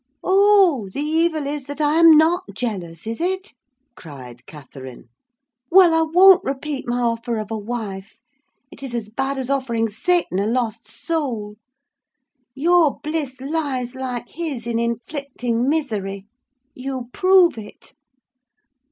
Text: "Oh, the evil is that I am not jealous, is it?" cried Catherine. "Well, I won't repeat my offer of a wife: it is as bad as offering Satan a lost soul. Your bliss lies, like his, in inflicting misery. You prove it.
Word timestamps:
"Oh, 0.23 0.89
the 0.91 0.99
evil 0.99 1.45
is 1.45 1.65
that 1.65 1.79
I 1.79 1.99
am 1.99 2.17
not 2.17 2.45
jealous, 2.55 3.05
is 3.05 3.21
it?" 3.21 3.53
cried 3.95 4.47
Catherine. 4.47 5.09
"Well, 5.69 5.93
I 5.93 6.09
won't 6.11 6.43
repeat 6.43 6.87
my 6.87 6.99
offer 7.01 7.37
of 7.37 7.51
a 7.51 7.57
wife: 7.59 8.23
it 8.71 8.81
is 8.81 8.95
as 8.95 9.09
bad 9.09 9.37
as 9.37 9.51
offering 9.51 9.89
Satan 9.89 10.39
a 10.39 10.47
lost 10.47 10.87
soul. 10.87 11.57
Your 12.55 12.99
bliss 13.01 13.39
lies, 13.39 13.93
like 13.93 14.29
his, 14.29 14.65
in 14.65 14.79
inflicting 14.79 15.69
misery. 15.69 16.25
You 16.73 17.09
prove 17.13 17.55
it. 17.59 17.93